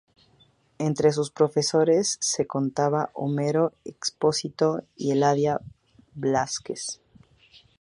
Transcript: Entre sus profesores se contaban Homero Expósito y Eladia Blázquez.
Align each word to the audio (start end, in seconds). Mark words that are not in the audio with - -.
Entre 0.79 1.11
sus 1.11 1.29
profesores 1.29 2.17
se 2.21 2.47
contaban 2.47 3.09
Homero 3.13 3.73
Expósito 3.85 4.79
y 4.95 5.11
Eladia 5.11 5.61
Blázquez. 6.15 7.01